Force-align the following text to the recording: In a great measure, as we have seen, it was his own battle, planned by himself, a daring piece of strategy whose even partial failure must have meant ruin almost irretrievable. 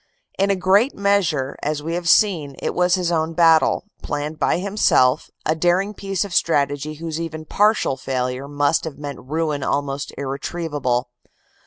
In 0.39 0.49
a 0.49 0.55
great 0.55 0.95
measure, 0.95 1.55
as 1.61 1.83
we 1.83 1.93
have 1.93 2.09
seen, 2.09 2.55
it 2.57 2.73
was 2.73 2.95
his 2.95 3.11
own 3.11 3.33
battle, 3.35 3.83
planned 4.01 4.39
by 4.39 4.57
himself, 4.57 5.29
a 5.45 5.53
daring 5.53 5.93
piece 5.93 6.25
of 6.25 6.33
strategy 6.33 6.95
whose 6.95 7.21
even 7.21 7.45
partial 7.45 7.97
failure 7.97 8.47
must 8.47 8.83
have 8.85 8.97
meant 8.97 9.19
ruin 9.21 9.61
almost 9.61 10.11
irretrievable. 10.17 11.09